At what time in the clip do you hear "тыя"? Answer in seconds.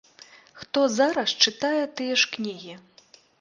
2.01-2.17